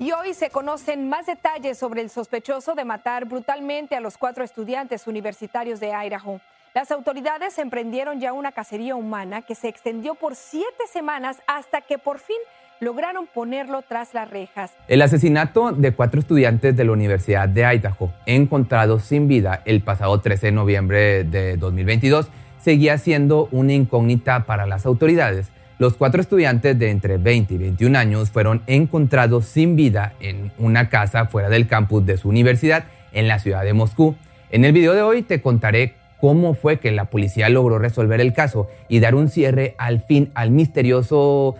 Y 0.00 0.12
hoy 0.12 0.32
se 0.32 0.48
conocen 0.48 1.10
más 1.10 1.26
detalles 1.26 1.76
sobre 1.76 2.00
el 2.00 2.08
sospechoso 2.08 2.74
de 2.74 2.86
matar 2.86 3.26
brutalmente 3.26 3.94
a 3.94 4.00
los 4.00 4.16
cuatro 4.16 4.42
estudiantes 4.42 5.06
universitarios 5.06 5.78
de 5.78 5.92
Idaho. 5.92 6.40
Las 6.72 6.90
autoridades 6.90 7.58
emprendieron 7.58 8.18
ya 8.18 8.32
una 8.32 8.52
cacería 8.52 8.96
humana 8.96 9.42
que 9.42 9.54
se 9.54 9.68
extendió 9.68 10.14
por 10.14 10.36
siete 10.36 10.84
semanas 10.90 11.42
hasta 11.46 11.82
que 11.82 11.98
por 11.98 12.18
fin 12.18 12.38
lograron 12.80 13.26
ponerlo 13.26 13.82
tras 13.82 14.14
las 14.14 14.30
rejas. 14.30 14.72
El 14.88 15.02
asesinato 15.02 15.72
de 15.72 15.92
cuatro 15.92 16.20
estudiantes 16.20 16.74
de 16.74 16.84
la 16.84 16.92
Universidad 16.92 17.46
de 17.46 17.66
Idaho, 17.66 18.10
encontrados 18.24 19.02
sin 19.02 19.28
vida 19.28 19.60
el 19.66 19.82
pasado 19.82 20.18
13 20.18 20.46
de 20.46 20.52
noviembre 20.52 21.24
de 21.24 21.58
2022, 21.58 22.30
seguía 22.58 22.96
siendo 22.96 23.50
una 23.52 23.74
incógnita 23.74 24.46
para 24.46 24.64
las 24.64 24.86
autoridades. 24.86 25.50
Los 25.80 25.94
cuatro 25.94 26.20
estudiantes 26.20 26.78
de 26.78 26.90
entre 26.90 27.16
20 27.16 27.54
y 27.54 27.56
21 27.56 27.98
años 27.98 28.28
fueron 28.28 28.60
encontrados 28.66 29.46
sin 29.46 29.76
vida 29.76 30.12
en 30.20 30.52
una 30.58 30.90
casa 30.90 31.24
fuera 31.24 31.48
del 31.48 31.66
campus 31.66 32.04
de 32.04 32.18
su 32.18 32.28
universidad 32.28 32.84
en 33.12 33.28
la 33.28 33.38
ciudad 33.38 33.64
de 33.64 33.72
Moscú. 33.72 34.14
En 34.50 34.66
el 34.66 34.72
video 34.72 34.92
de 34.92 35.00
hoy 35.00 35.22
te 35.22 35.40
contaré 35.40 35.94
cómo 36.20 36.52
fue 36.52 36.80
que 36.80 36.90
la 36.90 37.06
policía 37.06 37.48
logró 37.48 37.78
resolver 37.78 38.20
el 38.20 38.34
caso 38.34 38.68
y 38.90 39.00
dar 39.00 39.14
un 39.14 39.30
cierre 39.30 39.74
al 39.78 40.02
fin 40.02 40.30
al 40.34 40.50
misterioso 40.50 41.54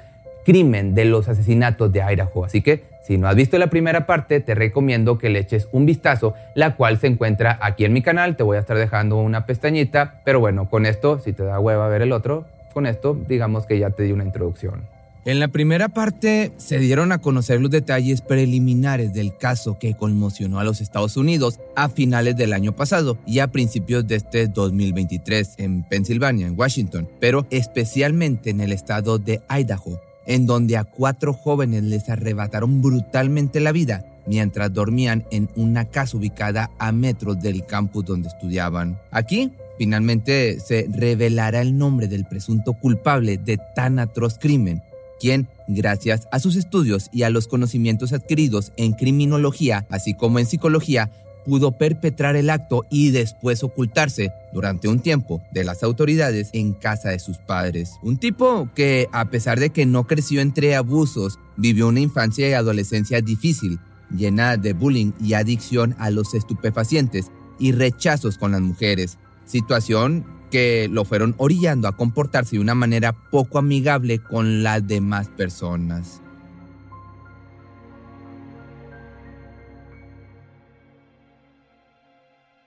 crimen 0.44 0.94
de 0.94 1.06
los 1.06 1.26
asesinatos 1.30 1.90
de 1.90 2.02
Idaho. 2.02 2.44
Así 2.44 2.60
que 2.60 2.84
si 3.02 3.16
no 3.16 3.26
has 3.26 3.36
visto 3.36 3.56
la 3.56 3.68
primera 3.68 4.04
parte, 4.04 4.40
te 4.40 4.54
recomiendo 4.54 5.16
que 5.16 5.30
le 5.30 5.38
eches 5.38 5.66
un 5.72 5.86
vistazo, 5.86 6.34
la 6.54 6.76
cual 6.76 6.98
se 6.98 7.06
encuentra 7.06 7.58
aquí 7.62 7.86
en 7.86 7.94
mi 7.94 8.02
canal. 8.02 8.36
Te 8.36 8.42
voy 8.42 8.58
a 8.58 8.60
estar 8.60 8.76
dejando 8.76 9.16
una 9.16 9.46
pestañita, 9.46 10.20
pero 10.24 10.40
bueno, 10.40 10.68
con 10.68 10.84
esto, 10.84 11.20
si 11.20 11.32
te 11.32 11.42
da 11.42 11.58
hueva 11.58 11.88
ver 11.88 12.02
el 12.02 12.12
otro, 12.12 12.44
con 12.72 12.86
esto 12.86 13.18
digamos 13.28 13.66
que 13.66 13.78
ya 13.78 13.90
te 13.90 14.04
di 14.04 14.12
una 14.12 14.24
introducción. 14.24 14.88
En 15.26 15.38
la 15.38 15.48
primera 15.48 15.90
parte 15.90 16.52
se 16.56 16.78
dieron 16.78 17.12
a 17.12 17.18
conocer 17.18 17.60
los 17.60 17.70
detalles 17.70 18.22
preliminares 18.22 19.12
del 19.12 19.36
caso 19.36 19.78
que 19.78 19.94
conmocionó 19.94 20.58
a 20.58 20.64
los 20.64 20.80
Estados 20.80 21.18
Unidos 21.18 21.60
a 21.76 21.90
finales 21.90 22.36
del 22.36 22.54
año 22.54 22.72
pasado 22.72 23.18
y 23.26 23.40
a 23.40 23.48
principios 23.48 24.06
de 24.06 24.16
este 24.16 24.46
2023 24.46 25.56
en 25.58 25.82
Pensilvania, 25.82 26.46
en 26.46 26.58
Washington, 26.58 27.06
pero 27.20 27.46
especialmente 27.50 28.48
en 28.48 28.62
el 28.62 28.72
estado 28.72 29.18
de 29.18 29.42
Idaho, 29.50 30.00
en 30.24 30.46
donde 30.46 30.78
a 30.78 30.84
cuatro 30.84 31.34
jóvenes 31.34 31.82
les 31.82 32.08
arrebataron 32.08 32.80
brutalmente 32.80 33.60
la 33.60 33.72
vida 33.72 34.06
mientras 34.26 34.72
dormían 34.72 35.26
en 35.30 35.50
una 35.54 35.84
casa 35.84 36.16
ubicada 36.16 36.70
a 36.78 36.92
metros 36.92 37.40
del 37.40 37.66
campus 37.66 38.06
donde 38.06 38.28
estudiaban. 38.28 38.98
Aquí 39.10 39.52
finalmente 39.80 40.60
se 40.60 40.86
revelará 40.92 41.62
el 41.62 41.78
nombre 41.78 42.06
del 42.06 42.26
presunto 42.26 42.74
culpable 42.74 43.38
de 43.38 43.58
tan 43.74 43.98
atroz 43.98 44.36
crimen, 44.38 44.82
quien, 45.18 45.48
gracias 45.68 46.28
a 46.32 46.38
sus 46.38 46.56
estudios 46.56 47.08
y 47.14 47.22
a 47.22 47.30
los 47.30 47.48
conocimientos 47.48 48.12
adquiridos 48.12 48.72
en 48.76 48.92
criminología, 48.92 49.86
así 49.88 50.12
como 50.12 50.38
en 50.38 50.44
psicología, 50.44 51.10
pudo 51.46 51.78
perpetrar 51.78 52.36
el 52.36 52.50
acto 52.50 52.84
y 52.90 53.10
después 53.10 53.64
ocultarse 53.64 54.34
durante 54.52 54.86
un 54.86 55.00
tiempo 55.00 55.40
de 55.50 55.64
las 55.64 55.82
autoridades 55.82 56.50
en 56.52 56.74
casa 56.74 57.08
de 57.08 57.18
sus 57.18 57.38
padres. 57.38 57.92
Un 58.02 58.18
tipo 58.18 58.68
que, 58.74 59.08
a 59.12 59.30
pesar 59.30 59.58
de 59.58 59.70
que 59.70 59.86
no 59.86 60.06
creció 60.06 60.42
entre 60.42 60.76
abusos, 60.76 61.38
vivió 61.56 61.88
una 61.88 62.00
infancia 62.00 62.46
y 62.50 62.52
adolescencia 62.52 63.22
difícil, 63.22 63.78
llena 64.14 64.58
de 64.58 64.74
bullying 64.74 65.12
y 65.22 65.32
adicción 65.32 65.96
a 65.98 66.10
los 66.10 66.34
estupefacientes 66.34 67.30
y 67.58 67.72
rechazos 67.72 68.36
con 68.36 68.52
las 68.52 68.60
mujeres 68.60 69.16
situación 69.50 70.24
que 70.50 70.88
lo 70.90 71.04
fueron 71.04 71.34
orillando 71.38 71.88
a 71.88 71.96
comportarse 71.96 72.56
de 72.56 72.62
una 72.62 72.74
manera 72.74 73.12
poco 73.12 73.58
amigable 73.58 74.18
con 74.18 74.62
las 74.62 74.86
demás 74.86 75.28
personas. 75.28 76.20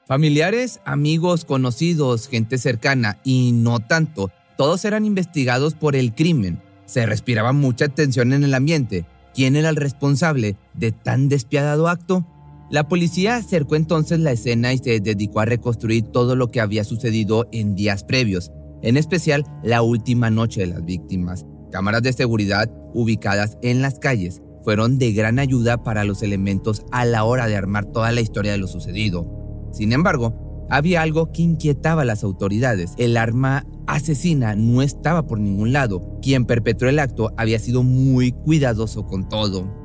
Familiares, 0.06 0.82
amigos, 0.86 1.46
conocidos, 1.46 2.28
gente 2.28 2.58
cercana 2.58 3.20
y 3.24 3.52
no 3.54 3.80
tanto, 3.80 4.32
todos 4.58 4.84
eran 4.86 5.06
investigados 5.06 5.76
por 5.76 5.96
el 5.96 6.14
crimen. 6.14 6.62
Se 6.86 7.06
respiraba 7.06 7.54
mucha 7.54 7.88
tensión 7.88 8.34
en 8.34 8.44
el 8.44 8.54
ambiente. 8.54 9.06
¿Quién 9.34 9.56
era 9.56 9.70
el 9.70 9.78
responsable 9.78 10.58
de 10.74 10.92
tan 10.92 11.30
despiadado 11.30 11.88
acto? 11.88 12.26
La 12.74 12.88
policía 12.88 13.36
acercó 13.36 13.76
entonces 13.76 14.20
la 14.20 14.32
escena 14.32 14.74
y 14.74 14.80
se 14.80 15.00
dedicó 15.00 15.42
a 15.42 15.46
reconstruir 15.46 16.06
todo 16.08 16.36
lo 16.36 16.50
que 16.50 16.60
había 16.60 16.84
sucedido 16.84 17.48
en 17.52 17.76
días 17.76 18.04
previos, 18.04 18.52
en 18.82 18.98
especial 18.98 19.46
la 19.62 19.84
última 19.84 20.32
noche 20.32 20.62
de 20.62 20.68
las 20.74 20.84
víctimas. 20.84 21.46
Cámaras 21.72 22.02
de 22.02 22.14
seguridad 22.14 22.72
ubicadas 22.96 23.60
en 23.62 23.84
las 23.84 24.00
calles 24.00 24.42
fueron 24.64 24.98
de 24.98 25.14
gran 25.14 25.38
ayuda 25.38 25.84
para 25.84 26.04
los 26.04 26.24
elementos 26.24 26.84
a 26.92 27.06
la 27.06 27.26
hora 27.26 27.46
de 27.46 27.56
armar 27.56 27.86
toda 27.86 28.12
la 28.12 28.22
historia 28.22 28.54
de 28.54 28.58
lo 28.58 28.66
sucedido. 28.66 29.70
Sin 29.72 29.94
embargo, 29.94 30.66
había 30.72 31.04
algo 31.04 31.32
que 31.32 31.44
inquietaba 31.44 32.02
a 32.02 32.06
las 32.06 32.24
autoridades. 32.24 32.94
El 32.98 33.18
arma 33.18 33.68
asesina 33.86 34.56
no 34.56 34.82
estaba 34.82 35.28
por 35.28 35.40
ningún 35.40 35.74
lado. 35.74 36.18
Quien 36.24 36.46
perpetró 36.46 36.90
el 36.90 36.98
acto 36.98 37.34
había 37.38 37.60
sido 37.60 37.84
muy 37.84 38.32
cuidadoso 38.32 39.06
con 39.06 39.30
todo. 39.30 39.83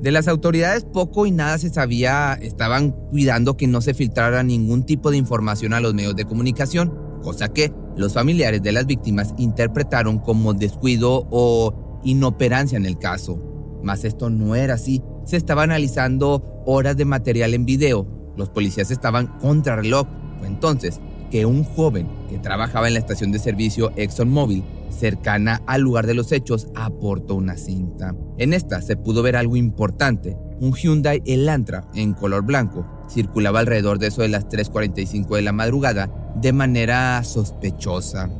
De 0.00 0.10
las 0.10 0.28
autoridades 0.28 0.84
poco 0.84 1.24
y 1.24 1.30
nada 1.30 1.56
se 1.58 1.70
sabía, 1.70 2.34
estaban 2.34 2.90
cuidando 2.90 3.56
que 3.56 3.66
no 3.66 3.80
se 3.80 3.94
filtrara 3.94 4.42
ningún 4.42 4.84
tipo 4.84 5.10
de 5.10 5.16
información 5.16 5.72
a 5.72 5.80
los 5.80 5.94
medios 5.94 6.14
de 6.14 6.26
comunicación, 6.26 6.92
cosa 7.22 7.52
que 7.52 7.72
los 7.96 8.12
familiares 8.12 8.62
de 8.62 8.72
las 8.72 8.86
víctimas 8.86 9.34
interpretaron 9.38 10.18
como 10.18 10.52
descuido 10.52 11.26
o 11.30 12.00
inoperancia 12.04 12.76
en 12.76 12.84
el 12.84 12.98
caso. 12.98 13.38
Mas 13.82 14.04
esto 14.04 14.28
no 14.28 14.54
era 14.54 14.74
así, 14.74 15.02
se 15.24 15.36
estaba 15.36 15.62
analizando 15.62 16.62
horas 16.66 16.96
de 16.96 17.04
material 17.06 17.54
en 17.54 17.64
video, 17.64 18.06
los 18.36 18.50
policías 18.50 18.90
estaban 18.90 19.38
contra 19.38 19.76
reloj, 19.76 20.06
fue 20.38 20.48
entonces 20.48 21.00
que 21.34 21.46
un 21.46 21.64
joven 21.64 22.06
que 22.30 22.38
trabajaba 22.38 22.86
en 22.86 22.94
la 22.94 23.00
estación 23.00 23.32
de 23.32 23.40
servicio 23.40 23.90
ExxonMobil 23.96 24.62
cercana 24.88 25.60
al 25.66 25.80
lugar 25.80 26.06
de 26.06 26.14
los 26.14 26.30
hechos, 26.30 26.68
aportó 26.76 27.34
una 27.34 27.56
cinta. 27.56 28.14
En 28.38 28.52
esta 28.52 28.80
se 28.80 28.96
pudo 28.96 29.20
ver 29.20 29.34
algo 29.34 29.56
importante. 29.56 30.36
Un 30.60 30.74
Hyundai 30.74 31.24
Elantra 31.26 31.88
en 31.92 32.12
color 32.12 32.44
blanco 32.44 32.86
circulaba 33.10 33.58
alrededor 33.58 33.98
de 33.98 34.06
eso 34.06 34.22
de 34.22 34.28
las 34.28 34.46
3.45 34.46 35.34
de 35.34 35.42
la 35.42 35.50
madrugada 35.50 36.08
de 36.40 36.52
manera 36.52 37.20
sospechosa. 37.24 38.30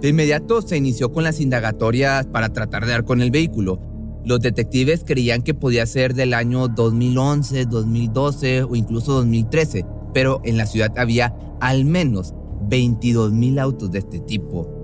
De 0.00 0.10
inmediato 0.10 0.62
se 0.62 0.76
inició 0.76 1.10
con 1.10 1.24
las 1.24 1.40
indagatorias 1.40 2.26
para 2.26 2.52
tratar 2.52 2.86
de 2.86 2.92
dar 2.92 3.04
con 3.04 3.22
el 3.22 3.32
vehículo. 3.32 3.80
Los 4.24 4.38
detectives 4.38 5.02
creían 5.04 5.42
que 5.42 5.54
podía 5.54 5.84
ser 5.84 6.14
del 6.14 6.34
año 6.34 6.68
2011, 6.68 7.66
2012 7.66 8.62
o 8.62 8.76
incluso 8.76 9.14
2013, 9.14 9.84
pero 10.12 10.40
en 10.44 10.56
la 10.56 10.66
ciudad 10.66 10.96
había 10.98 11.34
al 11.60 11.84
menos 11.84 12.34
22.000 12.68 13.60
autos 13.60 13.90
de 13.90 14.00
este 14.00 14.20
tipo. 14.20 14.80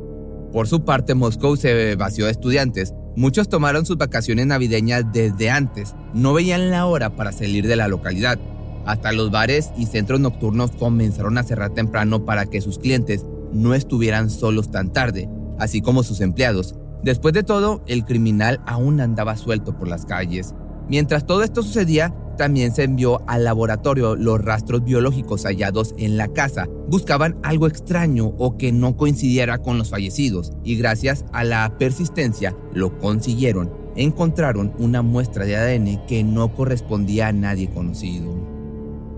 Por 0.53 0.69
su 0.69 0.84
parte, 0.84 1.14
Moscú 1.14 1.56
se 1.56 1.97
vació 1.97 2.26
de 2.26 2.31
estudiantes. 2.31 2.94
Muchos 3.16 3.48
tomaron 3.48 3.87
sus 3.87 3.97
vacaciones 3.97 4.47
navideñas 4.47 5.04
desde 5.12 5.50
antes. 5.50 5.94
No 6.14 6.32
veían 6.32 6.70
la 6.70 6.87
hora 6.87 7.17
para 7.17 7.32
salir 7.32 7.67
de 7.67 7.76
la 7.76 7.88
localidad. 7.88 8.38
Hasta 8.87 9.12
los 9.12 9.31
bares 9.31 9.70
y 9.76 9.87
centros 9.87 10.20
nocturnos 10.20 10.70
comenzaron 10.73 11.38
a 11.38 11.43
cerrar 11.43 11.75
temprano 11.75 12.25
para 12.25 12.46
que 12.46 12.61
sus 12.61 12.79
clientes 12.79 13.26
no 13.52 13.75
estuvieran 13.75 14.31
solos 14.31 14.70
tan 14.70 14.93
tarde, 14.93 15.29
así 15.58 15.81
como 15.81 16.02
sus 16.02 16.20
empleados. 16.20 16.76
Después 17.02 17.34
de 17.34 17.43
todo, 17.43 17.82
el 17.87 18.05
criminal 18.05 18.61
aún 18.67 19.00
andaba 19.00 19.37
suelto 19.37 19.76
por 19.76 19.88
las 19.88 20.06
calles. 20.06 20.55
Mientras 20.88 21.26
todo 21.26 21.43
esto 21.43 21.62
sucedía, 21.62 22.14
también 22.37 22.75
se 22.75 22.85
envió 22.85 23.21
al 23.27 23.44
laboratorio 23.44 24.17
los 24.17 24.41
rastros 24.41 24.85
biológicos 24.85 25.44
hallados 25.44 25.94
en 25.99 26.17
la 26.17 26.29
casa. 26.29 26.69
Buscaban 26.88 27.38
algo 27.43 27.67
extraño 27.67 28.33
o 28.38 28.56
que 28.56 28.73
no 28.73 28.97
coincidiera 28.97 29.59
con 29.59 29.79
los 29.79 29.91
fallecidos 29.91 30.53
y 30.62 30.77
gracias 30.77 31.25
a 31.33 31.44
la 31.44 31.77
persistencia 31.79 32.56
lo 32.73 32.99
consiguieron. 32.99 33.73
Encontraron 33.97 34.73
una 34.79 35.03
muestra 35.03 35.44
de 35.44 35.56
ADN 35.56 36.06
que 36.06 36.23
no 36.23 36.55
correspondía 36.55 37.29
a 37.29 37.33
nadie 37.33 37.69
conocido. 37.71 38.35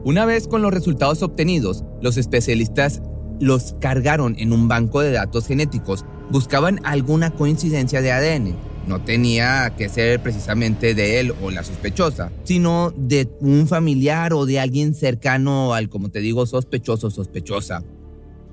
Una 0.04 0.24
vez 0.24 0.46
con 0.46 0.62
los 0.62 0.72
resultados 0.72 1.22
obtenidos, 1.22 1.84
los 2.00 2.16
especialistas 2.16 3.02
los 3.40 3.74
cargaron 3.80 4.36
en 4.38 4.52
un 4.52 4.68
banco 4.68 5.00
de 5.00 5.12
datos 5.12 5.46
genéticos. 5.46 6.04
Buscaban 6.30 6.80
alguna 6.84 7.30
coincidencia 7.30 8.00
de 8.00 8.12
ADN 8.12 8.77
no 8.88 9.02
tenía 9.02 9.74
que 9.76 9.88
ser 9.88 10.20
precisamente 10.20 10.94
de 10.94 11.20
él 11.20 11.34
o 11.42 11.50
la 11.50 11.62
sospechosa, 11.62 12.32
sino 12.44 12.92
de 12.96 13.28
un 13.40 13.68
familiar 13.68 14.32
o 14.32 14.46
de 14.46 14.58
alguien 14.58 14.94
cercano 14.94 15.74
al, 15.74 15.88
como 15.88 16.08
te 16.08 16.20
digo, 16.20 16.46
sospechoso 16.46 17.08
o 17.08 17.10
sospechosa. 17.10 17.84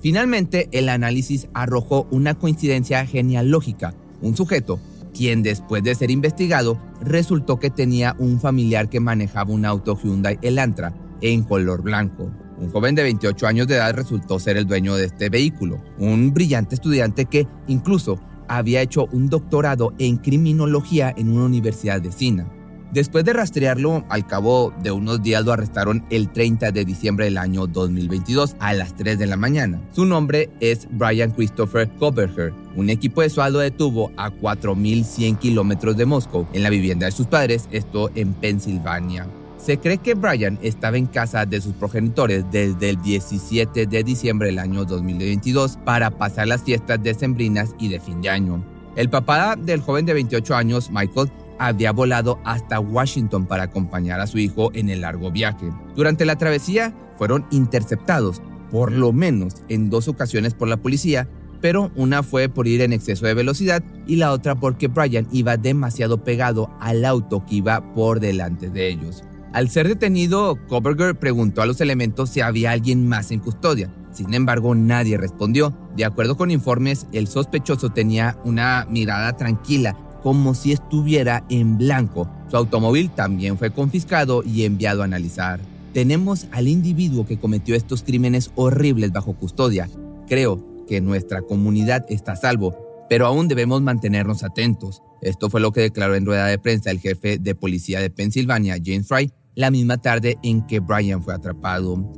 Finalmente, 0.01 0.69
el 0.71 0.89
análisis 0.89 1.47
arrojó 1.53 2.07
una 2.11 2.35
coincidencia 2.35 3.05
genealógica. 3.05 3.95
Un 4.21 4.35
sujeto, 4.35 4.79
quien 5.15 5.41
después 5.41 5.83
de 5.83 5.95
ser 5.95 6.11
investigado, 6.11 6.79
resultó 7.01 7.57
que 7.59 7.69
tenía 7.69 8.15
un 8.19 8.39
familiar 8.39 8.89
que 8.89 8.99
manejaba 8.99 9.51
un 9.51 9.65
auto 9.65 9.97
Hyundai 9.97 10.37
Elantra 10.41 10.93
en 11.21 11.43
color 11.43 11.81
blanco. 11.81 12.29
Un 12.57 12.69
joven 12.69 12.95
de 12.95 13.03
28 13.03 13.47
años 13.47 13.67
de 13.67 13.75
edad 13.75 13.93
resultó 13.93 14.39
ser 14.39 14.57
el 14.57 14.65
dueño 14.65 14.95
de 14.95 15.05
este 15.05 15.29
vehículo, 15.29 15.81
un 15.97 16.33
brillante 16.33 16.75
estudiante 16.75 17.25
que 17.25 17.47
incluso 17.67 18.19
había 18.47 18.81
hecho 18.81 19.07
un 19.11 19.29
doctorado 19.29 19.93
en 19.99 20.17
criminología 20.17 21.13
en 21.15 21.29
una 21.29 21.45
universidad 21.45 22.01
de 22.01 22.11
Sina. 22.11 22.47
Después 22.95 23.25
de 23.25 23.33
rastrearlo, 23.33 24.05
al 24.07 24.25
cabo 24.25 24.73
de 24.81 24.91
unos 24.91 25.21
días 25.21 25.43
lo 25.43 25.51
arrestaron 25.51 26.05
el 26.09 26.31
30 26.31 26.71
de 26.71 26.85
diciembre 26.85 27.25
del 27.25 27.37
año 27.37 27.67
2022 27.67 28.55
a 28.59 28.73
las 28.73 28.95
3 28.95 29.19
de 29.19 29.25
la 29.25 29.35
mañana. 29.35 29.81
Su 29.91 30.05
nombre 30.05 30.49
es 30.61 30.87
Brian 30.91 31.31
Christopher 31.31 31.89
Koberger. 31.99 32.53
Un 32.77 32.89
equipo 32.89 33.21
de 33.21 33.29
SWAT 33.29 33.51
detuvo 33.51 34.11
a 34.15 34.31
4.100 34.31 35.39
kilómetros 35.39 35.97
de 35.97 36.05
Moscú, 36.05 36.47
en 36.53 36.63
la 36.63 36.69
vivienda 36.69 37.07
de 37.07 37.11
sus 37.11 37.27
padres, 37.27 37.67
esto 37.71 38.11
en 38.15 38.33
Pensilvania. 38.33 39.27
Se 39.65 39.79
cree 39.79 39.97
que 39.97 40.13
Brian 40.13 40.59
estaba 40.61 40.95
en 40.95 41.07
casa 41.07 41.43
de 41.47 41.59
sus 41.59 41.73
progenitores 41.73 42.45
desde 42.51 42.91
el 42.91 43.01
17 43.01 43.87
de 43.87 44.03
diciembre 44.03 44.49
del 44.49 44.59
año 44.59 44.85
2022 44.85 45.79
para 45.83 46.11
pasar 46.11 46.47
las 46.47 46.61
fiestas 46.61 47.01
decembrinas 47.01 47.73
y 47.79 47.87
de 47.87 47.99
fin 47.99 48.21
de 48.21 48.29
año. 48.29 48.63
El 48.95 49.09
papá 49.09 49.55
del 49.55 49.81
joven 49.81 50.05
de 50.05 50.13
28 50.13 50.55
años, 50.55 50.91
Michael, 50.91 51.31
había 51.57 51.91
volado 51.93 52.39
hasta 52.43 52.79
Washington 52.79 53.47
para 53.47 53.63
acompañar 53.63 54.19
a 54.19 54.27
su 54.27 54.37
hijo 54.37 54.69
en 54.75 54.89
el 54.89 55.01
largo 55.01 55.31
viaje. 55.31 55.71
Durante 55.95 56.25
la 56.25 56.35
travesía 56.35 56.93
fueron 57.17 57.47
interceptados, 57.49 58.43
por 58.69 58.91
lo 58.91 59.13
menos 59.13 59.55
en 59.67 59.89
dos 59.89 60.07
ocasiones 60.07 60.53
por 60.53 60.67
la 60.67 60.77
policía, 60.77 61.27
pero 61.59 61.89
una 61.95 62.21
fue 62.21 62.49
por 62.49 62.67
ir 62.67 62.81
en 62.81 62.93
exceso 62.93 63.25
de 63.25 63.33
velocidad 63.33 63.83
y 64.05 64.17
la 64.17 64.31
otra 64.31 64.53
porque 64.53 64.89
Brian 64.89 65.27
iba 65.31 65.57
demasiado 65.57 66.23
pegado 66.23 66.69
al 66.79 67.03
auto 67.03 67.43
que 67.47 67.55
iba 67.55 67.93
por 67.93 68.19
delante 68.19 68.69
de 68.69 68.89
ellos. 68.89 69.23
Al 69.55 69.69
ser 69.69 69.87
detenido, 69.87 70.59
Koberger 70.67 71.15
preguntó 71.15 71.61
a 71.61 71.65
los 71.65 71.79
elementos 71.79 72.29
si 72.29 72.41
había 72.41 72.71
alguien 72.71 73.07
más 73.07 73.31
en 73.31 73.39
custodia. 73.39 73.89
Sin 74.11 74.33
embargo, 74.33 74.75
nadie 74.75 75.17
respondió. 75.17 75.73
De 75.95 76.03
acuerdo 76.03 76.35
con 76.35 76.51
informes, 76.51 77.07
el 77.13 77.29
sospechoso 77.29 77.91
tenía 77.91 78.37
una 78.43 78.85
mirada 78.89 79.37
tranquila, 79.37 79.95
como 80.21 80.55
si 80.55 80.73
estuviera 80.73 81.45
en 81.49 81.77
blanco. 81.77 82.29
Su 82.51 82.57
automóvil 82.57 83.11
también 83.11 83.57
fue 83.57 83.71
confiscado 83.71 84.43
y 84.43 84.65
enviado 84.65 85.03
a 85.03 85.05
analizar. 85.05 85.61
Tenemos 85.93 86.47
al 86.51 86.67
individuo 86.67 87.25
que 87.25 87.39
cometió 87.39 87.75
estos 87.75 88.03
crímenes 88.03 88.51
horribles 88.55 89.13
bajo 89.13 89.37
custodia. 89.37 89.87
Creo 90.27 90.85
que 90.85 90.99
nuestra 90.99 91.43
comunidad 91.43 92.05
está 92.09 92.33
a 92.33 92.35
salvo, 92.35 93.07
pero 93.09 93.25
aún 93.25 93.47
debemos 93.47 93.81
mantenernos 93.81 94.43
atentos. 94.43 95.01
Esto 95.21 95.49
fue 95.49 95.61
lo 95.61 95.71
que 95.71 95.79
declaró 95.79 96.15
en 96.15 96.25
rueda 96.25 96.47
de 96.47 96.59
prensa 96.59 96.91
el 96.91 96.99
jefe 96.99 97.37
de 97.37 97.55
policía 97.55 98.01
de 98.01 98.09
Pensilvania, 98.09 98.75
James 98.83 99.07
Fry, 99.07 99.31
la 99.55 99.71
misma 99.71 99.97
tarde 99.97 100.37
en 100.43 100.65
que 100.67 100.79
Brian 100.79 101.23
fue 101.23 101.33
atrapado. 101.33 102.11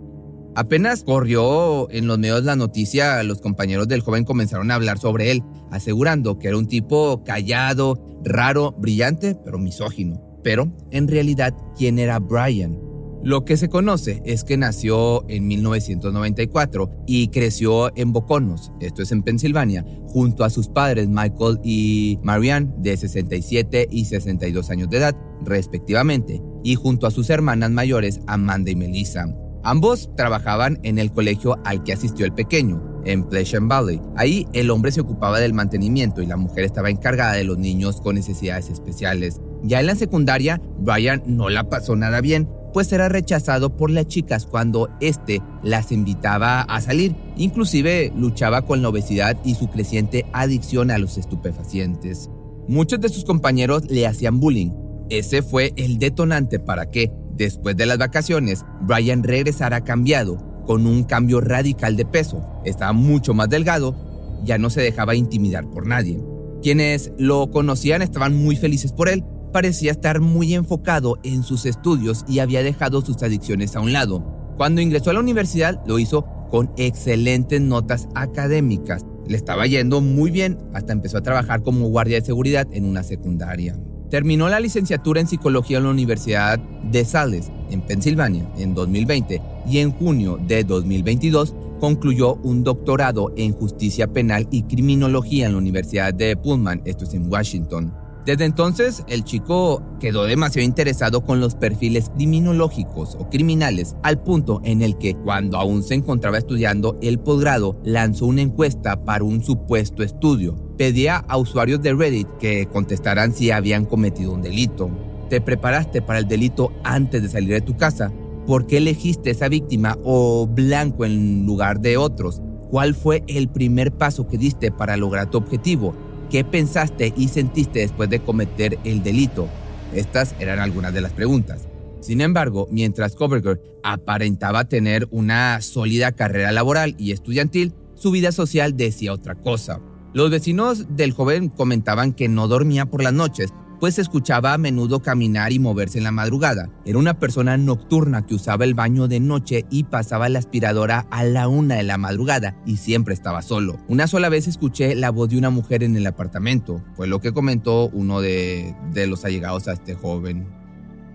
Apenas 0.56 1.04
corrió 1.04 1.90
en 1.92 2.08
los 2.08 2.18
medios 2.18 2.44
la 2.44 2.56
noticia, 2.56 3.22
los 3.24 3.42
compañeros 3.42 3.88
del 3.88 4.02
joven 4.02 4.24
comenzaron 4.24 4.72
a 4.72 4.76
hablar 4.76 4.98
sobre 4.98 5.30
él, 5.32 5.44
asegurando 5.72 6.40
que 6.40 6.48
era 6.48 6.58
un 6.58 6.68
tipo 6.68 7.24
callado, 7.24 8.04
raro, 8.24 8.72
brillante, 8.72 9.36
pero 9.46 9.60
misógino. 9.60 10.20
Pero, 10.44 10.72
en 10.90 11.08
realidad, 11.08 11.54
¿quién 11.76 12.00
era 12.00 12.20
Brian? 12.20 12.87
Lo 13.28 13.44
que 13.44 13.58
se 13.58 13.68
conoce 13.68 14.22
es 14.24 14.46
que 14.46 14.56
nació 14.56 15.28
en 15.28 15.48
1994 15.48 17.04
y 17.06 17.28
creció 17.28 17.94
en 17.98 18.14
Boconos, 18.14 18.72
esto 18.80 19.02
es 19.02 19.12
en 19.12 19.22
Pensilvania, 19.22 19.84
junto 20.06 20.46
a 20.46 20.50
sus 20.50 20.70
padres 20.70 21.10
Michael 21.10 21.60
y 21.62 22.20
Marianne, 22.24 22.72
de 22.78 22.96
67 22.96 23.90
y 23.92 24.06
62 24.06 24.70
años 24.70 24.90
de 24.90 25.00
edad, 25.00 25.18
respectivamente, 25.44 26.42
y 26.64 26.76
junto 26.76 27.06
a 27.06 27.12
sus 27.12 27.30
hermanas 27.30 27.70
mayores 27.70 28.22
Amanda 28.28 28.72
y 28.72 28.78
Melissa. 28.78 29.26
Ambos 29.62 30.10
trabajaban 30.16 30.80
en 30.84 30.98
el 30.98 31.12
colegio 31.12 31.58
al 31.66 31.84
que 31.84 31.92
asistió 31.92 32.26
el 32.26 32.32
pequeño, 32.32 32.82
en 33.04 33.26
Pleasant 33.28 33.68
Valley. 33.68 34.00
Ahí 34.16 34.48
el 34.54 34.70
hombre 34.70 34.94
se 34.94 35.02
ocupaba 35.02 35.42
del 35.42 35.54
mantenimiento 35.54 36.22
y 36.22 36.28
la 36.28 36.38
mujer 36.38 36.64
estaba 36.64 36.90
encargada 36.90 37.34
de 37.34 37.44
los 37.44 37.58
niños 37.58 38.00
con 38.00 38.16
necesidades 38.16 38.70
especiales. 38.70 39.42
Ya 39.64 39.82
en 39.82 39.88
la 39.88 39.96
secundaria, 39.96 40.62
Brian 40.80 41.24
no 41.26 41.50
la 41.50 41.68
pasó 41.68 41.98
nada 41.98 42.22
bien, 42.22 42.48
pues 42.78 42.94
era 42.94 43.10
rechazado 43.10 43.76
por 43.76 43.90
las 43.90 44.06
chicas 44.06 44.46
cuando 44.46 44.88
éste 45.00 45.42
las 45.64 45.92
invitaba 45.92 46.62
a 46.62 46.80
salir. 46.80 47.16
Inclusive 47.36 48.14
luchaba 48.16 48.68
con 48.68 48.84
la 48.84 48.90
obesidad 48.90 49.36
y 49.44 49.56
su 49.56 49.68
creciente 49.68 50.28
adicción 50.32 50.92
a 50.92 51.00
los 51.00 51.18
estupefacientes. 51.18 52.30
Muchos 52.68 53.02
de 53.02 53.10
sus 53.10 53.26
compañeros 53.26 53.90
le 53.90 54.06
hacían 54.06 54.40
bullying. 54.40 54.70
Ese 55.10 55.42
fue 55.42 55.74
el 55.76 55.98
detonante 55.98 56.60
para 56.60 56.92
que, 56.92 57.12
después 57.32 57.76
de 57.76 57.88
las 57.88 57.98
vacaciones, 57.98 58.64
Brian 58.82 59.24
regresara 59.24 59.84
cambiado, 59.84 60.38
con 60.68 60.86
un 60.86 61.04
cambio 61.04 61.42
radical 61.42 61.96
de 61.96 62.06
peso. 62.06 62.46
Estaba 62.64 62.94
mucho 62.94 63.34
más 63.34 63.50
delgado, 63.50 63.96
ya 64.44 64.60
no 64.60 64.70
se 64.70 64.82
dejaba 64.82 65.16
intimidar 65.16 65.68
por 65.72 65.88
nadie. 65.88 66.24
Quienes 66.62 67.12
lo 67.18 67.50
conocían 67.50 68.04
estaban 68.04 68.36
muy 68.36 68.56
felices 68.56 68.92
por 68.92 69.10
él, 69.10 69.24
parecía 69.52 69.92
estar 69.92 70.20
muy 70.20 70.54
enfocado 70.54 71.18
en 71.24 71.44
sus 71.44 71.66
estudios 71.66 72.26
y 72.28 72.40
había 72.40 72.64
dejado 72.64 73.02
sus 73.02 73.22
adicciones 73.24 73.76
a 73.76 73.82
un 73.82 73.94
lado. 73.94 74.54
Cuando 74.58 74.82
ingresó 74.82 75.12
a 75.12 75.14
la 75.14 75.20
universidad 75.20 75.82
lo 75.86 76.00
hizo 76.00 76.26
con 76.50 76.72
excelentes 76.78 77.62
notas 77.62 78.08
académicas. 78.16 79.06
Le 79.28 79.38
estaba 79.38 79.68
yendo 79.68 80.02
muy 80.02 80.32
bien 80.32 80.58
hasta 80.74 80.94
empezó 80.94 81.18
a 81.18 81.24
trabajar 81.24 81.62
como 81.62 81.90
guardia 81.90 82.20
de 82.20 82.26
seguridad 82.26 82.68
en 82.72 82.86
una 82.86 83.04
secundaria. 83.04 83.78
Terminó 84.10 84.48
la 84.48 84.62
licenciatura 84.62 85.20
en 85.20 85.28
psicología 85.28 85.78
en 85.80 85.84
la 85.84 85.90
Universidad 85.90 86.60
de 86.60 87.04
Sales, 87.04 87.52
en 87.70 87.82
Pensilvania, 87.82 88.50
en 88.58 88.74
2020 88.74 89.42
y 89.70 89.80
en 89.80 89.92
junio 89.92 90.40
de 90.48 90.64
2022 90.64 91.54
concluyó 91.80 92.36
un 92.36 92.64
doctorado 92.64 93.34
en 93.36 93.54
justicia 93.54 94.08
penal 94.08 94.48
y 94.50 94.64
criminología 94.64 95.46
en 95.46 95.52
la 95.52 95.58
Universidad 95.58 96.14
de 96.14 96.36
Pullman, 96.36 96.82
esto 96.86 97.04
es 97.04 97.14
en 97.14 97.32
Washington. 97.32 97.94
Desde 98.28 98.44
entonces, 98.44 99.06
el 99.08 99.24
chico 99.24 99.82
quedó 100.02 100.26
demasiado 100.26 100.66
interesado 100.66 101.24
con 101.24 101.40
los 101.40 101.56
perfiles 101.56 102.12
criminológicos 102.14 103.16
o 103.18 103.30
criminales, 103.30 103.96
al 104.04 104.22
punto 104.22 104.60
en 104.66 104.82
el 104.82 104.98
que, 104.98 105.16
cuando 105.16 105.58
aún 105.58 105.82
se 105.82 105.94
encontraba 105.94 106.38
estudiando 106.38 106.98
el 107.02 107.20
posgrado, 107.20 107.80
lanzó 107.86 108.26
una 108.26 108.42
encuesta 108.42 109.06
para 109.06 109.24
un 109.24 109.42
supuesto 109.46 110.04
estudio. 110.04 110.58
Pedía 110.78 111.16
a 111.16 111.38
usuarios 111.38 111.82
de 111.82 111.94
Reddit 111.94 112.28
que 112.38 112.66
contestaran 112.66 113.34
si 113.34 113.52
habían 113.52 113.86
cometido 113.86 114.34
un 114.34 114.42
delito. 114.42 114.92
¿Te 115.30 115.40
preparaste 115.40 116.02
para 116.02 116.20
el 116.20 116.28
delito 116.28 116.74
antes 116.84 117.22
de 117.22 117.30
salir 117.30 117.52
de 117.52 117.62
tu 117.62 117.78
casa? 117.78 118.12
¿Por 118.46 118.68
qué 118.68 118.76
elegiste 118.80 119.30
esa 119.30 119.48
víctima 119.48 119.98
o 120.04 120.48
blanco 120.48 121.06
en 121.06 121.46
lugar 121.46 121.80
de 121.80 121.96
otros? 121.96 122.42
¿Cuál 122.70 122.94
fue 122.94 123.24
el 123.28 123.48
primer 123.48 123.94
paso 123.94 124.28
que 124.28 124.38
diste 124.38 124.70
para 124.70 124.98
lograr 124.98 125.30
tu 125.30 125.38
objetivo? 125.38 125.96
¿Qué 126.30 126.44
pensaste 126.44 127.14
y 127.16 127.30
sentiste 127.30 127.80
después 127.80 128.10
de 128.10 128.20
cometer 128.20 128.78
el 128.84 129.02
delito? 129.02 129.48
Estas 129.94 130.36
eran 130.40 130.60
algunas 130.60 130.94
de 130.94 131.02
las 131.02 131.14
preguntas. 131.14 131.68
Sin 132.02 132.20
embargo, 132.20 132.68
mientras 132.70 133.16
Coverger 133.16 133.62
aparentaba 133.82 134.66
tener 134.66 135.08
una 135.10 135.62
sólida 135.62 136.12
carrera 136.12 136.52
laboral 136.52 136.96
y 136.98 137.12
estudiantil, 137.12 137.74
su 137.96 138.12
vida 138.12 138.32
social 138.32 138.76
decía 138.76 139.14
otra 139.14 139.36
cosa. 139.36 139.80
Los 140.14 140.30
vecinos 140.30 140.86
del 140.96 141.14
joven 141.14 141.50
comentaban 141.50 142.14
que 142.14 142.28
no 142.28 142.48
dormía 142.48 142.86
por 142.86 143.04
las 143.04 143.14
noches 143.14 143.54
pues 143.80 144.00
escuchaba 144.00 144.54
a 144.54 144.58
menudo 144.58 145.02
caminar 145.02 145.52
y 145.52 145.60
moverse 145.60 145.98
en 145.98 146.04
la 146.04 146.12
madrugada. 146.12 146.70
Era 146.86 146.98
una 146.98 147.20
persona 147.20 147.58
nocturna 147.58 148.26
que 148.26 148.36
usaba 148.36 148.66
el 148.66 148.74
baño 148.74 149.08
de 149.08 149.20
noche 149.20 149.66
y 149.70 149.84
pasaba 149.84 150.30
la 150.30 150.40
aspiradora 150.40 151.08
a 151.12 151.24
la 151.24 151.48
una 151.48 151.76
de 151.76 151.84
la 151.84 151.98
madrugada 151.98 152.56
y 152.66 152.78
siempre 152.78 153.14
estaba 153.14 153.42
solo. 153.42 153.78
Una 153.88 154.08
sola 154.08 154.30
vez 154.30 154.48
escuché 154.48 154.96
la 154.96 155.12
voz 155.12 155.30
de 155.30 155.38
una 155.38 155.50
mujer 155.50 155.84
en 155.84 155.96
el 155.96 156.08
apartamento, 156.08 156.84
fue 156.96 157.08
lo 157.08 157.22
que 157.22 157.34
comentó 157.34 157.90
uno 157.90 158.22
de 158.22 158.76
los 159.08 159.26
allegados 159.26 159.68
a 159.68 159.74
este 159.74 159.96
joven. 159.96 160.58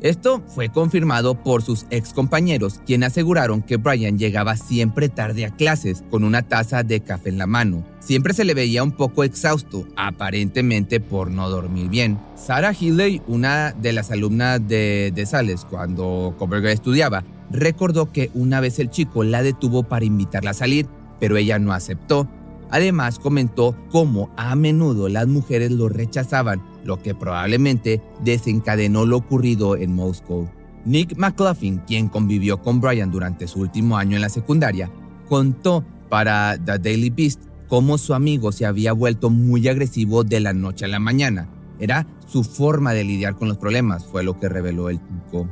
Esto 0.02 0.42
fue 0.49 0.69
confirmado 0.69 1.40
por 1.45 1.62
sus 1.62 1.87
ex 1.90 2.12
compañeros, 2.12 2.81
quienes 2.85 3.12
aseguraron 3.12 3.62
que 3.62 3.76
Brian 3.76 4.19
llegaba 4.19 4.57
siempre 4.57 5.09
tarde 5.09 5.47
a 5.47 5.54
clases 5.54 6.02
con 6.11 6.25
una 6.25 6.42
taza 6.42 6.83
de 6.83 7.02
café 7.02 7.28
en 7.28 7.38
la 7.38 7.47
mano. 7.47 7.87
Siempre 8.02 8.35
se 8.35 8.44
le 8.44 8.54
veía 8.54 8.82
un 8.82 8.90
poco 8.90 9.23
exhausto, 9.23 9.87
aparentemente 9.94 10.99
por 10.99 11.30
no 11.30 11.49
dormir 11.49 11.88
bien. 11.88 12.18
Sarah 12.35 12.75
Healy, 12.75 13.23
una 13.28 13.71
de 13.71 13.92
las 13.92 14.11
alumnas 14.11 14.61
de, 14.66 15.12
de 15.14 15.25
Sales 15.25 15.64
cuando 15.71 16.35
Coberger 16.37 16.73
estudiaba, 16.73 17.23
recordó 17.52 18.11
que 18.11 18.32
una 18.35 18.59
vez 18.59 18.80
el 18.80 18.90
chico 18.90 19.23
la 19.23 19.44
detuvo 19.44 19.85
para 19.85 20.04
invitarla 20.04 20.50
a 20.50 20.54
salir, 20.54 20.88
pero 21.21 21.37
ella 21.37 21.61
no 21.61 21.73
aceptó. 21.73 22.28
Además 22.71 23.21
comentó 23.21 23.76
cómo 23.92 24.32
a 24.37 24.56
menudo 24.56 25.09
las 25.09 25.28
mujeres 25.28 25.71
lo 25.71 25.88
rechazaban, 25.88 26.61
lo 26.82 27.00
que 27.00 27.14
probablemente 27.14 28.02
desencadenó 28.25 29.06
lo 29.06 29.18
ocurrido 29.18 29.76
en 29.76 29.94
Moscow. 29.94 30.50
Nick 30.85 31.16
McLaughlin, 31.16 31.78
quien 31.87 32.09
convivió 32.09 32.61
con 32.61 32.80
Brian 32.80 33.12
durante 33.12 33.47
su 33.47 33.61
último 33.61 33.97
año 33.97 34.16
en 34.16 34.23
la 34.23 34.28
secundaria, 34.28 34.90
contó 35.28 35.85
para 36.09 36.59
The 36.59 36.80
Daily 36.80 37.11
Beast 37.11 37.51
cómo 37.73 37.97
su 37.97 38.12
amigo 38.12 38.52
se 38.52 38.67
había 38.67 38.93
vuelto 38.93 39.31
muy 39.31 39.67
agresivo 39.67 40.25
de 40.25 40.41
la 40.41 40.52
noche 40.52 40.85
a 40.85 40.88
la 40.88 41.00
mañana. 41.00 41.49
Era 41.79 42.07
su 42.26 42.45
forma 42.45 42.93
de 42.93 43.02
lidiar 43.02 43.35
con 43.35 43.49
los 43.49 43.57
problemas, 43.57 44.05
fue 44.05 44.23
lo 44.23 44.38
que 44.38 44.50
reveló 44.50 44.91
el 44.91 44.99
chico. 44.99 45.49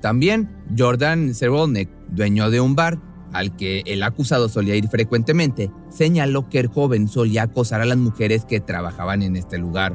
También 0.00 0.50
Jordan 0.76 1.32
Cerolnik, 1.32 1.88
dueño 2.08 2.50
de 2.50 2.60
un 2.60 2.74
bar, 2.74 2.98
al 3.32 3.54
que 3.54 3.84
el 3.86 4.02
acusado 4.02 4.48
solía 4.48 4.74
ir 4.74 4.88
frecuentemente, 4.88 5.70
señaló 5.90 6.48
que 6.48 6.58
el 6.58 6.66
joven 6.66 7.06
solía 7.06 7.44
acosar 7.44 7.80
a 7.80 7.86
las 7.86 7.98
mujeres 7.98 8.44
que 8.44 8.58
trabajaban 8.58 9.22
en 9.22 9.36
este 9.36 9.56
lugar. 9.56 9.94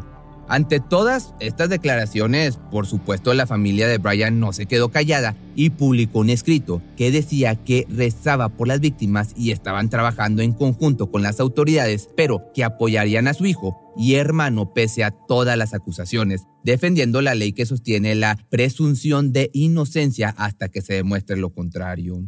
Ante 0.52 0.80
todas 0.80 1.36
estas 1.40 1.70
declaraciones, 1.70 2.58
por 2.72 2.88
supuesto 2.88 3.36
la 3.36 3.46
familia 3.46 3.88
de 3.88 4.00
Brian 4.00 4.40
no 4.40 4.52
se 4.52 4.66
quedó 4.66 4.90
callada 4.90 5.36
y 5.56 5.70
publicó 5.70 6.22
un 6.22 6.32
escrito 6.32 6.82
que 6.98 7.12
decía 7.12 7.54
que 7.54 7.86
rezaba 7.88 8.50
por 8.50 8.68
las 8.68 8.80
víctimas 8.80 9.30
y 9.38 9.52
estaban 9.52 9.92
trabajando 9.92 10.42
en 10.42 10.54
conjunto 10.54 11.12
con 11.12 11.22
las 11.22 11.40
autoridades, 11.40 12.10
pero 12.18 12.52
que 12.56 12.64
apoyarían 12.64 13.28
a 13.28 13.36
su 13.36 13.46
hijo 13.46 13.94
y 13.96 14.16
hermano 14.16 14.74
pese 14.74 15.04
a 15.04 15.12
todas 15.12 15.56
las 15.56 15.76
acusaciones, 15.76 16.42
defendiendo 16.64 17.22
la 17.22 17.36
ley 17.36 17.54
que 17.54 17.68
sostiene 17.68 18.16
la 18.16 18.36
presunción 18.50 19.32
de 19.32 19.52
inocencia 19.54 20.34
hasta 20.36 20.70
que 20.70 20.82
se 20.82 20.96
demuestre 20.96 21.38
lo 21.38 21.52
contrario. 21.52 22.24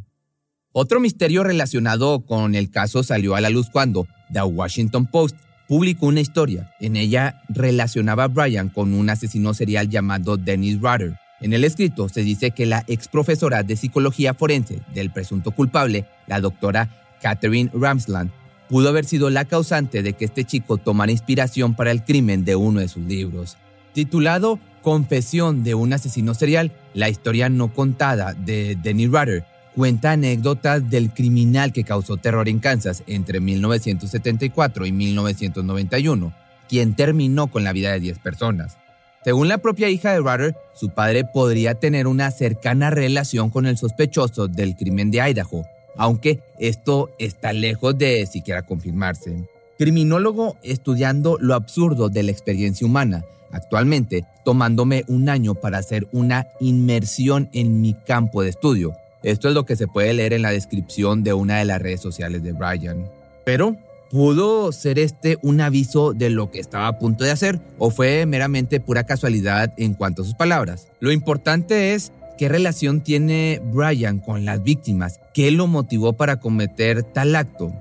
Otro 0.74 1.00
misterio 1.00 1.44
relacionado 1.44 2.24
con 2.28 2.54
el 2.54 2.70
caso 2.70 3.02
salió 3.02 3.34
a 3.34 3.42
la 3.42 3.50
luz 3.50 3.72
cuando 3.72 4.06
The 4.32 4.44
Washington 4.44 5.08
Post 5.08 5.38
publicó 5.72 6.08
una 6.08 6.20
historia. 6.20 6.70
En 6.82 6.98
ella 6.98 7.42
relacionaba 7.48 8.26
a 8.26 8.28
Brian 8.28 8.68
con 8.68 8.94
un 8.94 9.10
asesino 9.10 9.54
serial 9.54 9.88
llamado 9.88 10.36
Dennis 10.36 10.82
Rutter. 10.82 11.18
En 11.40 11.54
el 11.54 11.64
escrito 11.64 12.10
se 12.10 12.24
dice 12.24 12.52
que 12.52 12.66
la 12.66 12.84
ex 12.88 13.08
profesora 13.08 13.64
de 13.64 13.78
psicología 13.78 14.34
forense 14.34 14.82
del 14.94 15.12
presunto 15.12 15.52
culpable, 15.52 16.08
la 16.28 16.42
doctora 16.42 16.90
Catherine 17.22 17.72
Ramsland, 17.74 18.32
pudo 18.68 18.90
haber 18.90 19.06
sido 19.06 19.30
la 19.30 19.46
causante 19.46 20.04
de 20.04 20.12
que 20.12 20.26
este 20.26 20.44
chico 20.44 20.76
tomara 20.76 21.14
inspiración 21.14 21.74
para 21.74 21.92
el 21.92 22.04
crimen 22.04 22.44
de 22.44 22.58
uno 22.58 22.82
de 22.82 22.90
sus 22.90 23.04
libros. 23.04 23.56
Titulado 23.94 24.60
Confesión 24.82 25.64
de 25.64 25.74
un 25.74 25.94
asesino 25.94 26.34
serial, 26.34 26.74
la 26.94 27.08
historia 27.08 27.48
no 27.48 27.74
contada 27.74 28.34
de 28.34 28.76
Dennis 28.76 29.08
Rutter 29.10 29.46
cuenta 29.76 30.12
anécdotas 30.12 30.90
del 30.90 31.14
criminal 31.14 31.72
que 31.74 31.84
causó 31.84 32.18
terror 32.18 32.50
en 32.50 32.60
Kansas 32.60 33.04
entre 33.08 33.40
1974 33.40 34.86
y 34.86 34.92
1991, 34.92 36.34
quien 36.68 36.96
terminó 36.96 37.48
con 37.48 37.64
la 37.64 37.74
vida 37.74 37.92
de 37.92 38.00
10 38.00 38.20
personas. 38.20 38.78
Según 39.24 39.48
la 39.48 39.60
propia 39.60 39.90
hija 39.90 40.14
de 40.14 40.20
Rutter, 40.20 40.56
su 40.74 40.90
padre 40.90 41.26
podría 41.26 41.76
tener 41.76 42.08
una 42.08 42.32
cercana 42.32 42.90
relación 42.90 43.50
con 43.50 43.68
el 43.68 43.78
sospechoso 43.78 44.48
del 44.48 44.76
crimen 44.76 45.12
de 45.12 45.22
Idaho, 45.22 45.64
aunque 45.96 46.40
esto 46.58 47.12
está 47.20 47.54
lejos 47.54 47.98
de 47.98 48.26
siquiera 48.26 48.64
confirmarse. 48.64 49.48
Criminólogo 49.78 50.58
estudiando 50.64 51.38
lo 51.40 51.54
absurdo 51.54 52.10
de 52.10 52.24
la 52.24 52.32
experiencia 52.32 52.88
humana, 52.88 53.24
actualmente 53.52 54.26
tomándome 54.44 55.04
un 55.08 55.30
año 55.30 55.56
para 55.56 55.78
hacer 55.78 56.08
una 56.12 56.48
inmersión 56.60 57.50
en 57.54 57.82
mi 57.82 57.94
campo 57.94 58.42
de 58.42 58.50
estudio, 58.50 58.96
esto 59.24 59.48
es 59.48 59.54
lo 59.54 59.66
que 59.66 59.76
se 59.76 59.88
puede 59.88 60.14
leer 60.14 60.34
en 60.34 60.42
la 60.42 60.52
descripción 60.52 61.24
de 61.24 61.34
una 61.34 61.60
de 61.60 61.66
las 61.66 61.82
redes 61.82 62.02
sociales 62.02 62.44
de 62.44 62.54
Brian. 62.54 63.10
Pero, 63.46 63.76
¿pudo 64.10 64.72
ser 64.72 65.00
este 65.00 65.38
un 65.42 65.62
aviso 65.62 66.14
de 66.14 66.30
lo 66.30 66.52
que 66.52 66.60
estaba 66.60 66.88
a 66.88 67.00
punto 67.00 67.24
de 67.24 67.32
hacer 67.32 67.60
o 67.78 67.92
fue 67.92 68.26
meramente 68.26 68.80
pura 68.80 69.04
casualidad 69.04 69.74
en 69.78 69.94
cuanto 69.94 70.22
a 70.22 70.26
sus 70.26 70.36
palabras? 70.36 70.88
Lo 71.00 71.12
importante 71.12 71.94
es 71.94 72.12
qué 72.38 72.50
relación 72.50 73.02
tiene 73.02 73.62
Brian 73.72 74.20
con 74.20 74.46
las 74.46 74.64
víctimas, 74.64 75.20
qué 75.34 75.52
lo 75.52 75.68
motivó 75.68 76.14
para 76.14 76.40
cometer 76.40 77.04
tal 77.04 77.36
acto. 77.36 77.72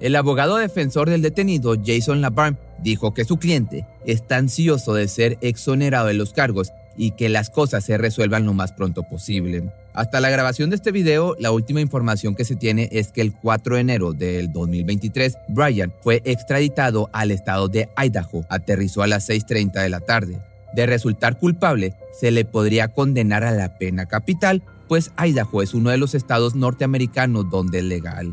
El 0.00 0.16
abogado 0.16 0.56
defensor 0.56 1.10
del 1.10 1.22
detenido, 1.22 1.76
Jason 1.82 2.22
LaBarne, 2.22 2.58
dijo 2.82 3.12
que 3.12 3.24
su 3.24 3.38
cliente 3.38 3.86
está 4.06 4.36
ansioso 4.36 4.94
de 4.94 5.08
ser 5.08 5.38
exonerado 5.42 6.06
de 6.06 6.14
los 6.14 6.32
cargos 6.32 6.72
y 6.96 7.12
que 7.12 7.28
las 7.28 7.50
cosas 7.50 7.84
se 7.84 7.98
resuelvan 7.98 8.46
lo 8.46 8.54
más 8.54 8.72
pronto 8.72 9.02
posible. 9.02 9.70
Hasta 9.92 10.20
la 10.20 10.30
grabación 10.30 10.70
de 10.70 10.76
este 10.76 10.92
video, 10.92 11.34
la 11.40 11.50
última 11.50 11.80
información 11.80 12.36
que 12.36 12.44
se 12.44 12.54
tiene 12.54 12.88
es 12.92 13.10
que 13.10 13.22
el 13.22 13.32
4 13.34 13.74
de 13.74 13.80
enero 13.80 14.12
del 14.12 14.52
2023, 14.52 15.36
Brian 15.48 15.92
fue 16.00 16.22
extraditado 16.24 17.10
al 17.12 17.32
estado 17.32 17.68
de 17.68 17.88
Idaho. 17.96 18.44
Aterrizó 18.48 19.02
a 19.02 19.08
las 19.08 19.28
6.30 19.28 19.82
de 19.82 19.88
la 19.88 20.00
tarde. 20.00 20.40
De 20.74 20.86
resultar 20.86 21.38
culpable, 21.38 21.94
se 22.12 22.30
le 22.30 22.44
podría 22.44 22.88
condenar 22.88 23.42
a 23.42 23.50
la 23.50 23.78
pena 23.78 24.06
capital, 24.06 24.62
pues 24.86 25.10
Idaho 25.18 25.62
es 25.62 25.74
uno 25.74 25.90
de 25.90 25.98
los 25.98 26.14
estados 26.14 26.54
norteamericanos 26.54 27.50
donde 27.50 27.78
es 27.78 27.84
legal. 27.84 28.32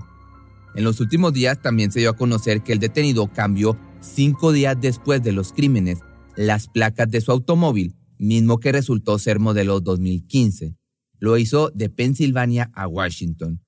En 0.75 0.83
los 0.83 0.99
últimos 0.99 1.33
días 1.33 1.59
también 1.59 1.91
se 1.91 2.01
dio 2.01 2.11
a 2.11 2.15
conocer 2.15 2.61
que 2.61 2.73
el 2.73 2.79
detenido 2.79 3.27
cambió 3.33 3.75
cinco 3.99 4.51
días 4.51 4.77
después 4.79 5.23
de 5.23 5.31
los 5.31 5.53
crímenes 5.53 5.99
las 6.35 6.67
placas 6.67 7.09
de 7.09 7.19
su 7.19 7.31
automóvil, 7.31 7.95
mismo 8.19 8.59
que 8.59 8.71
resultó 8.71 9.17
ser 9.17 9.39
modelo 9.39 9.79
2015. 9.79 10.75
Lo 11.19 11.37
hizo 11.37 11.69
de 11.73 11.89
Pensilvania 11.89 12.71
a 12.73 12.87
Washington. 12.87 13.61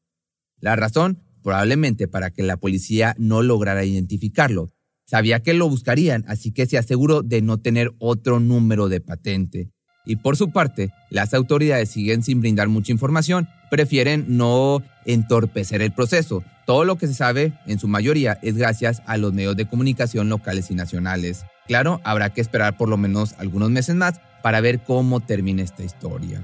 La 0.60 0.76
razón, 0.76 1.24
probablemente 1.42 2.08
para 2.08 2.32
que 2.32 2.44
la 2.44 2.58
policía 2.58 3.16
no 3.18 3.42
lograra 3.42 3.86
identificarlo. 3.86 4.72
Sabía 5.06 5.40
que 5.42 5.54
lo 5.54 5.68
buscarían, 5.68 6.24
así 6.28 6.52
que 6.52 6.68
se 6.68 6.78
aseguró 6.78 7.24
de 7.24 7.42
no 7.42 7.58
tener 7.58 7.92
otro 7.98 8.40
número 8.40 8.90
de 8.90 9.02
patente. 9.02 9.72
Y 10.06 10.18
por 10.18 10.38
su 10.38 10.52
parte, 10.52 10.92
las 11.10 11.34
autoridades 11.34 11.90
siguen 11.90 12.24
sin 12.24 12.42
brindar 12.42 12.68
mucha 12.68 12.92
información, 12.92 13.48
prefieren 13.72 14.26
no 14.28 14.84
entorpecer 15.06 15.82
el 15.82 15.92
proceso. 15.92 16.44
Todo 16.66 16.84
lo 16.84 16.98
que 16.98 17.08
se 17.08 17.16
sabe, 17.16 17.54
en 17.66 17.80
su 17.80 17.88
mayoría, 17.88 18.38
es 18.44 18.56
gracias 18.56 19.02
a 19.08 19.18
los 19.18 19.34
medios 19.34 19.56
de 19.56 19.68
comunicación 19.68 20.30
locales 20.30 20.70
y 20.70 20.76
nacionales. 20.76 21.44
Claro, 21.68 22.02
habrá 22.04 22.32
que 22.32 22.42
esperar 22.42 22.78
por 22.78 22.90
lo 22.90 22.98
menos 22.98 23.34
algunos 23.40 23.72
meses 23.72 23.96
más 23.96 24.22
para 24.44 24.62
ver 24.62 24.80
cómo 24.84 25.20
termina 25.20 25.64
esta 25.64 25.84
historia. 25.84 26.44